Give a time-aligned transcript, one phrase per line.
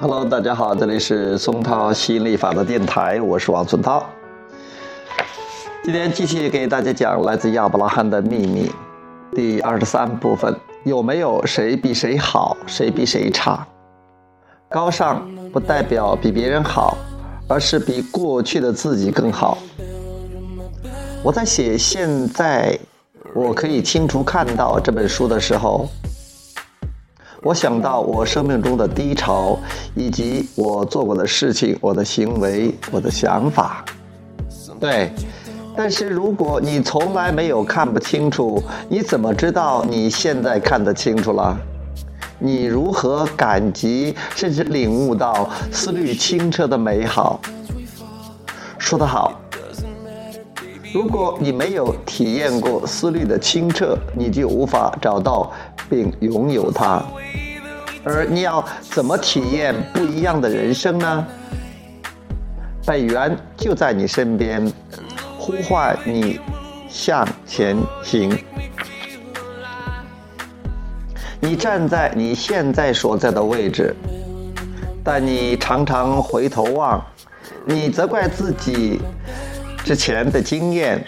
[0.00, 4.06] Hello，大家好，这里是松涛吸引力法则电台，我是王松涛。
[5.82, 8.70] 今天继续给大家讲来自亚伯拉罕的秘密
[9.34, 10.54] 第二十三部分：
[10.84, 13.66] 有没有谁比谁好，谁比谁差？
[14.68, 16.96] 高尚不代表比别人好，
[17.48, 19.58] 而是比过去的自己更好。
[21.24, 22.78] 我在写现在，
[23.34, 25.88] 我可以清楚看到这本书的时候。
[27.48, 29.58] 我想到我生命中的低潮，
[29.94, 33.82] 以及我做过的事情、我的行为、我的想法。
[34.78, 35.10] 对，
[35.74, 41.56] 但是如果你从来没有看不清楚，你怎么知道你现在看得清楚了？
[42.38, 47.40] 你如何感激甚至领悟到思虑清澈的美好？
[48.78, 49.40] 说得好。
[50.94, 55.52] 如果你没有体验过思虑的清澈，你就无法找到
[55.88, 57.02] 并拥有它。
[58.04, 61.26] 而你要怎么体验不一样的人生呢？
[62.86, 64.66] 本源就在你身边，
[65.38, 66.40] 呼唤你
[66.88, 68.38] 向前行。
[71.38, 73.94] 你站在你现在所在的位置，
[75.04, 77.04] 但你常常回头望，
[77.66, 79.00] 你责怪自己。
[79.88, 81.02] 之前的经验，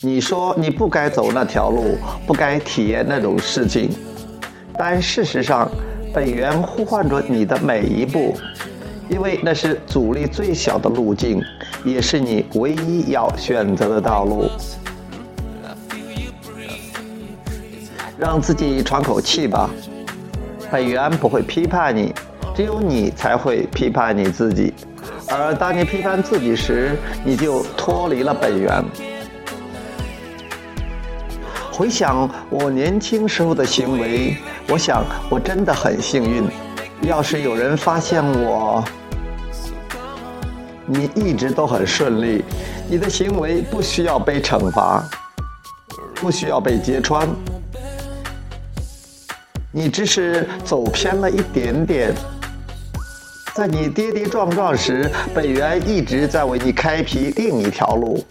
[0.00, 1.96] 你说你不该走那条路，
[2.26, 3.88] 不该体验那种事情，
[4.76, 5.70] 但事实上，
[6.12, 8.36] 本源呼唤着你的每一步，
[9.08, 11.40] 因为那是阻力最小的路径，
[11.84, 14.50] 也是你唯一要选择的道路。
[18.18, 19.70] 让自己喘口气吧，
[20.68, 22.12] 本源不会批判你，
[22.56, 24.72] 只有你才会批判你自己。
[25.28, 28.82] 而当你批判自己时，你就脱离了本源。
[31.70, 36.44] 回想我年轻时候的行为，我想我真的很幸运。
[37.02, 38.82] 要是有人发现我，
[40.86, 42.42] 你一直都很顺利，
[42.88, 45.04] 你的行为不需要被惩罚，
[46.14, 47.28] 不需要被揭穿，
[49.70, 52.14] 你只是走偏了一点点。
[53.56, 58.22] 在你跌跌撞撞时，本源一直在为你开辟另一条路。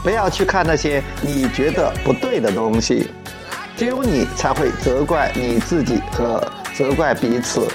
[0.00, 3.10] 不要去看那些你觉得不对的东西，
[3.76, 6.40] 只有你才会责怪你自己和
[6.72, 7.66] 责怪彼此。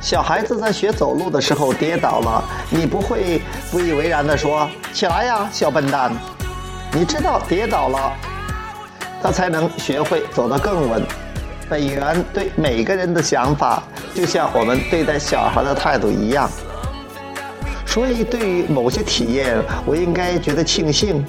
[0.00, 6.12] 小孩子在学走路的时候跌倒了，你不会不以为然地说：“起来呀，小笨蛋！”
[6.94, 8.12] 你知道跌倒了，
[9.20, 11.02] 他才能学会走得更稳。
[11.68, 13.82] 本源对每个人的想法，
[14.16, 16.48] 就像我们对待小孩的态度一样。
[17.84, 21.22] 所以，对于某些体验，我应该觉得庆幸。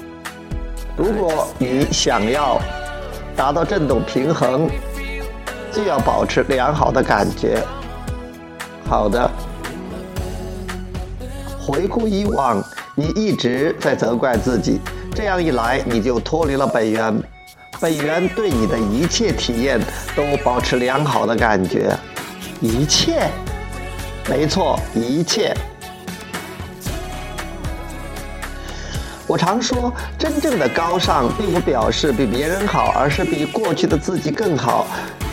[0.96, 2.58] 如果你想要
[3.36, 4.70] 达到振动平衡，
[5.70, 7.62] 就要保持良好的感觉。
[8.88, 9.30] 好的。
[11.60, 14.80] 回顾以往，你一直在责怪自己，
[15.14, 17.22] 这样一来，你就脱离了本源。
[17.80, 19.78] 本源对你的一切体验
[20.16, 21.94] 都保持良好的感觉，
[22.60, 23.30] 一切，
[24.28, 25.54] 没错，一切。
[29.28, 34.86] 我常说，真正的高尚并不表示比别人好，而是比过去的自己更好。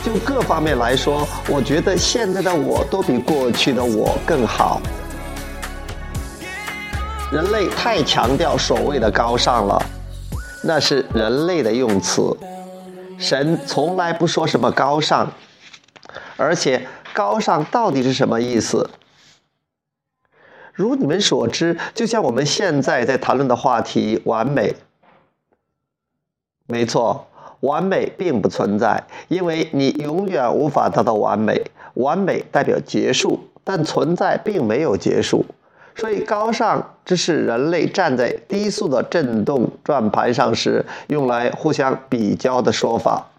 [0.04, 4.80] 就各方面来说，我觉得现在的我都比过去的我更好。
[7.32, 9.82] 人类太强调所谓的高尚了。
[10.62, 12.36] 那是人类的用词，
[13.18, 15.28] 神从来不说什么高尚，
[16.36, 18.90] 而且高尚到底是什么意思？
[20.74, 24.74] 如你们所知，就像我们现在在谈论的话题——完美。
[26.66, 27.26] 没错，
[27.60, 31.70] 完美并不存在，因为你永远无法达到完美。
[31.94, 35.46] 完美代表结束，但存在并没有结束。
[35.94, 43.30] 所以，高尚只是人类站在低速的振动转盘上时用来互相比较的说法。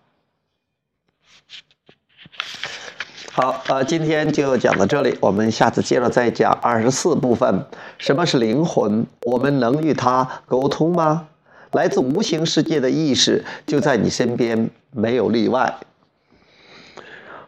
[3.40, 7.64] 好，呃，今天就讲到这里，我们下次接着再讲二十四部分。
[8.00, 9.06] 什么是灵魂？
[9.28, 11.28] 我们能与它沟通吗？
[11.72, 15.72] 来自无形世界的意识就在你身边，没有例外。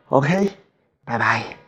[0.10, 0.52] OK，
[1.04, 1.59] 拜拜。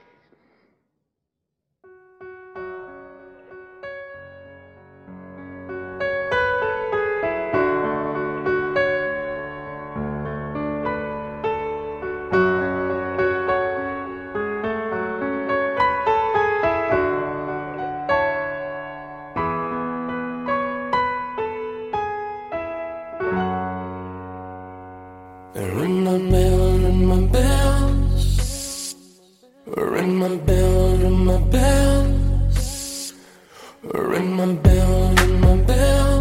[34.45, 36.19] My bell, ring my bell.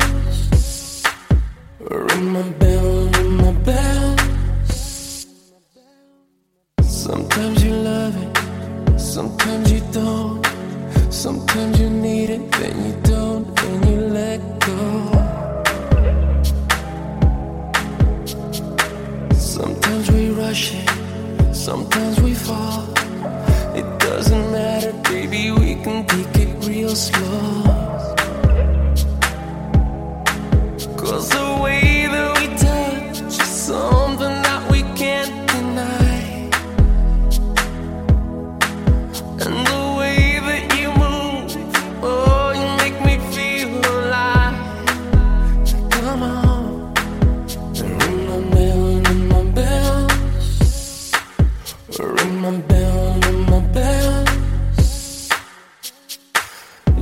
[1.88, 4.16] Ring my bell, ring my bell.
[6.82, 10.46] Sometimes you love it, sometimes you don't.
[11.08, 14.82] Sometimes you need it, then you don't, and you let go.
[19.32, 22.84] Sometimes we rush it, sometimes we fall.
[23.74, 27.69] It doesn't matter, baby, we can take it real slow.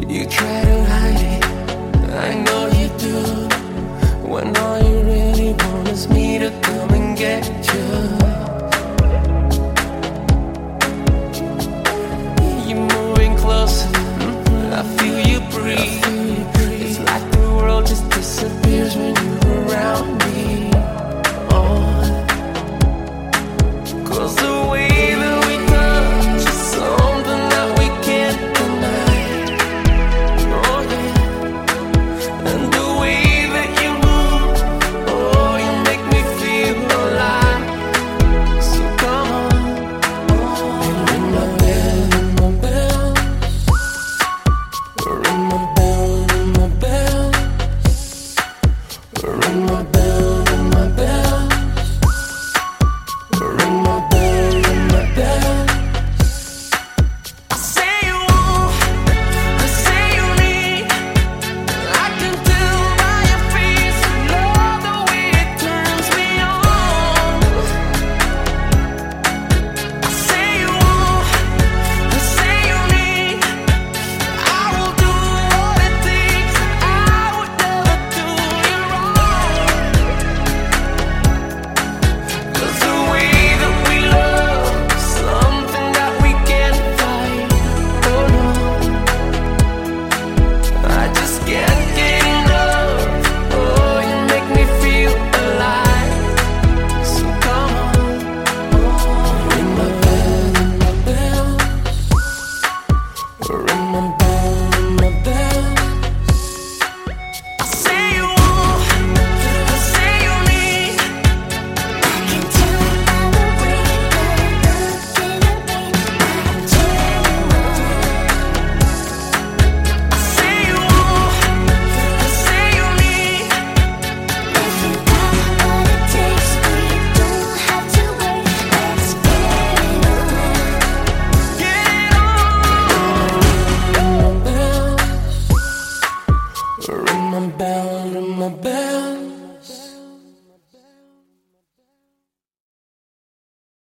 [0.09, 0.78] You try to